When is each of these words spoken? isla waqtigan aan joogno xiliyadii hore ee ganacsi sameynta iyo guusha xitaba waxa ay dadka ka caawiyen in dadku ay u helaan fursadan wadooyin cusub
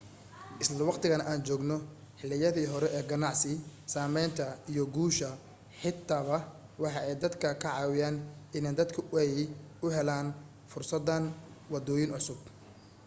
isla 0.63 0.83
waqtigan 0.89 1.23
aan 1.31 1.43
joogno 1.47 1.75
xiliyadii 2.19 2.67
hore 2.73 2.87
ee 2.97 3.03
ganacsi 3.11 3.51
sameynta 3.95 4.45
iyo 4.71 4.83
guusha 4.95 5.29
xitaba 5.81 6.37
waxa 6.81 6.99
ay 7.07 7.15
dadka 7.23 7.45
ka 7.51 7.59
caawiyen 7.63 8.15
in 8.57 8.65
dadku 8.79 9.01
ay 9.23 9.31
u 9.83 9.85
helaan 9.97 10.27
fursadan 10.71 11.23
wadooyin 11.71 12.13
cusub 12.15 12.39